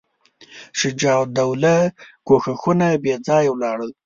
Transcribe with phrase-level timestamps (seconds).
[0.79, 1.75] شجاع الدوله
[2.27, 3.91] کوښښونه بېځایه ولاړل.